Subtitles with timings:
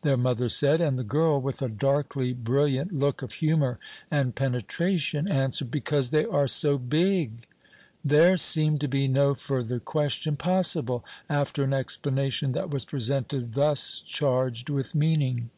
[0.00, 3.78] their mother said; and the girl, with a darkly brilliant look of humour
[4.10, 7.46] and penetration, answered, "because they are so big."
[8.02, 14.00] There seemed to be no further question possible after an explanation that was presented thus
[14.00, 15.50] charged with meaning.